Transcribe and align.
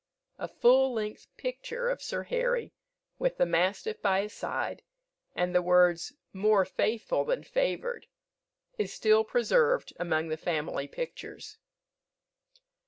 A 0.39 0.47
full 0.47 0.91
length 0.93 1.27
picture 1.37 1.87
of 1.87 2.01
Sir 2.01 2.23
Harry, 2.23 2.73
with 3.19 3.37
the 3.37 3.45
mastiff 3.45 4.01
by 4.01 4.23
his 4.23 4.33
side, 4.33 4.81
and 5.35 5.53
the 5.53 5.61
words, 5.61 6.13
"More 6.33 6.65
faithful 6.65 7.23
than 7.23 7.43
favoured," 7.43 8.07
is 8.79 8.91
still 8.91 9.23
preserved 9.23 9.93
among 9.99 10.29
the 10.29 10.37
family 10.37 10.87
pictures. 10.87 11.59